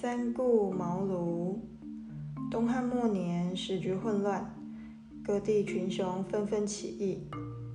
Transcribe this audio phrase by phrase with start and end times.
[0.00, 1.58] 三顾茅庐。
[2.50, 4.54] 东汉末年，时局混乱，
[5.24, 7.18] 各地群雄纷纷起义，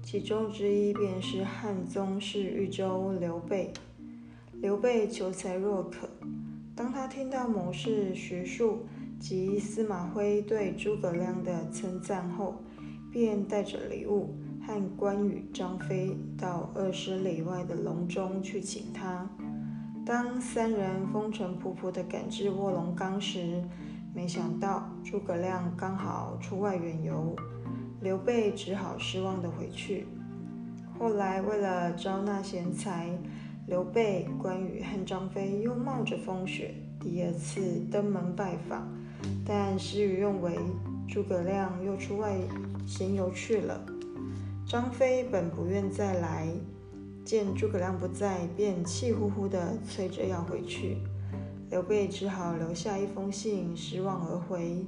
[0.02, 3.74] 其中之一便是汉宗室豫州刘备。
[4.54, 6.10] 刘备求才若渴，
[6.74, 8.86] 当他听到谋士徐庶
[9.20, 12.64] 及司马徽对诸葛亮的称赞后，
[13.12, 14.34] 便带着礼物
[14.66, 19.30] 和关羽、张飞到二十里外的隆中去请他。
[20.06, 23.62] 当三人风尘仆仆地赶至卧龙岗时，
[24.14, 27.36] 没想到诸葛亮刚好出外远游，
[28.02, 30.08] 刘备只好失望地回去。
[30.98, 33.10] 后来为了招纳贤才，
[33.68, 38.88] 刘备、关羽和张飞又冒着风雪第二次登门拜访，
[39.46, 40.58] 但事与愿违，
[41.08, 42.36] 诸葛亮又出外
[42.86, 43.80] 闲游去了。
[44.74, 46.48] 张飞本不愿再来。
[47.24, 50.98] 见诸葛亮不在，便气呼呼地催着要回去。
[51.70, 54.84] 刘备只好留下一封信，失望而回。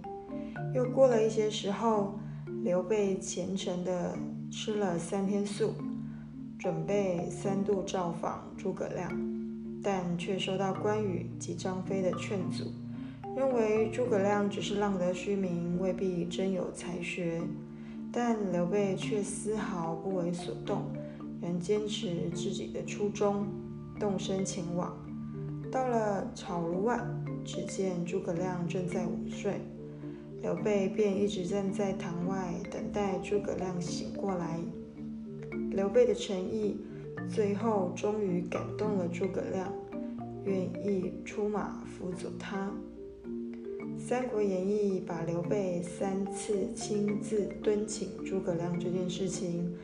[0.73, 2.15] 又过了一些时候，
[2.63, 4.17] 刘备虔诚地
[4.51, 5.75] 吃了三天素，
[6.57, 9.07] 准备三度造访诸葛亮，
[9.83, 12.71] 但却受到关羽及张飞的劝阻，
[13.37, 17.39] 认为诸葛亮只是浪得虚名，未必真有才学。
[18.15, 20.85] 但刘备却丝毫不为所动。
[21.41, 23.45] 仍坚持自己的初衷，
[23.99, 24.97] 动身前往。
[25.69, 26.97] 到了草庐外，
[27.43, 29.59] 只见诸葛亮正在午睡，
[30.41, 34.59] 刘备便一直站在堂外等待诸葛亮醒过来。
[35.71, 36.77] 刘备的诚意，
[37.29, 39.71] 最后终于感动了诸葛亮，
[40.45, 42.67] 愿意出马辅佐他。
[44.07, 49.75] 《三国演义》把刘备三次亲自敦请诸葛亮这件事情。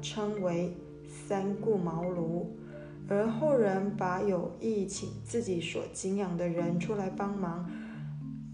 [0.00, 0.74] 称为
[1.06, 2.44] 三顾茅庐，
[3.06, 7.70] 而后人把有意请自己所敬仰的人出来帮忙，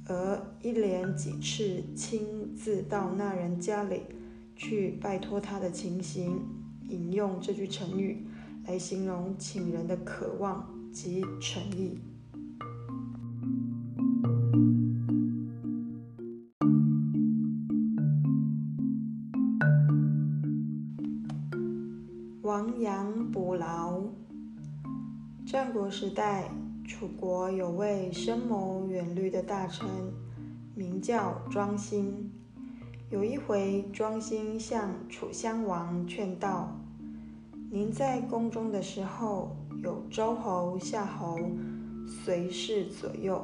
[0.04, 4.02] 而一连几次亲自到那人家里
[4.54, 6.38] 去拜托他的情形，
[6.90, 8.26] 引用这句成语
[8.66, 11.98] 来形容请人的渴望及诚意。
[22.48, 24.00] 亡羊补牢。
[25.44, 26.50] 战国时代，
[26.82, 29.86] 楚国有位深谋远虑的大臣，
[30.74, 32.32] 名叫庄辛。
[33.10, 36.74] 有一回，庄辛向楚襄王劝道
[37.70, 39.54] ：“您在宫中的时候，
[39.84, 41.38] 有周侯、夏侯
[42.06, 43.36] 随侍左右；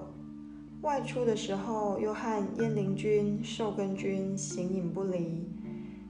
[0.80, 5.46] 外出的时候，又和燕陵君、寿根君形影不离。”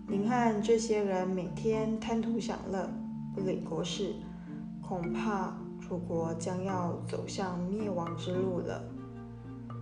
[0.06, 2.90] 您和这些人每天贪图享乐，
[3.34, 4.14] 不理国事，
[4.82, 8.84] 恐怕楚国将要走向灭亡之路了。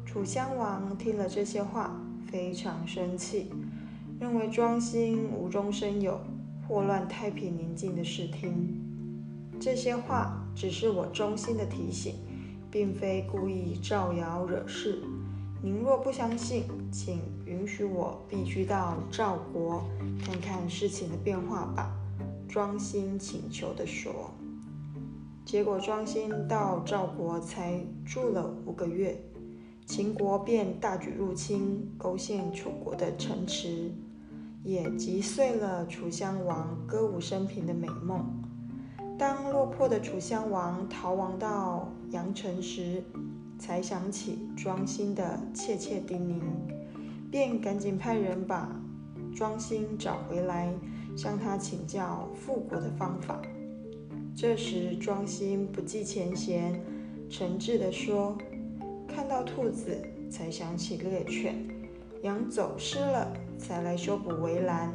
[0.06, 3.50] 楚襄王听了这些话，非常生气，
[4.20, 6.20] 认为庄辛无中生有，
[6.68, 8.78] 祸乱太平宁静的视听。
[9.60, 12.14] 这些话只是我衷心的提醒，
[12.70, 15.02] 并非故意造谣惹事。
[15.64, 19.84] 您若不相信，请允许我必须到赵国
[20.20, 21.88] 看看事情的变化吧。”
[22.50, 24.32] 庄辛请求地说。
[25.44, 29.16] 结果庄辛到赵国才住了五个月，
[29.86, 33.92] 秦国便大举入侵，勾陷楚国的城池，
[34.64, 38.24] 也击碎了楚襄王歌舞升平的美梦。
[39.16, 43.04] 当落魄的楚襄王逃亡到阳城时，
[43.62, 46.42] 才想起庄辛的切切叮咛，
[47.30, 48.68] 便赶紧派人把
[49.32, 50.74] 庄辛找回来，
[51.16, 53.40] 向他请教复国的方法。
[54.34, 56.82] 这时，庄辛不计前嫌，
[57.30, 58.36] 诚挚地说
[59.06, 59.96] ：“看到兔子
[60.28, 61.54] 才想起猎犬，
[62.22, 64.92] 羊走失了才来修补围栏，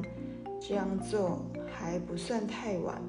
[0.59, 1.41] 这样做
[1.71, 3.01] 还不算太晚。”“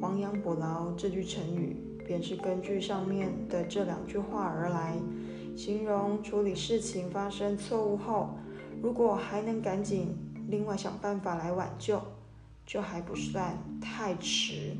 [0.00, 1.76] 亡羊补牢”这句成语。
[2.10, 4.96] 便是根据上面的这两句话而来，
[5.56, 8.30] 形容处理事情发生错误后，
[8.82, 10.08] 如果还能赶紧
[10.48, 12.02] 另外想办法来挽救，
[12.66, 14.76] 就还不算太迟。